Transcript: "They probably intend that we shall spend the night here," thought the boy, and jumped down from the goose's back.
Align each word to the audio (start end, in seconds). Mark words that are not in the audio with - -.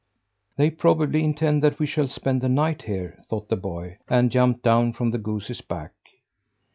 "They 0.55 0.71
probably 0.71 1.23
intend 1.23 1.61
that 1.61 1.77
we 1.77 1.85
shall 1.85 2.07
spend 2.07 2.41
the 2.41 2.49
night 2.49 2.81
here," 2.81 3.23
thought 3.29 3.49
the 3.49 3.55
boy, 3.55 3.99
and 4.07 4.31
jumped 4.31 4.63
down 4.63 4.93
from 4.93 5.11
the 5.11 5.19
goose's 5.19 5.61
back. 5.61 5.91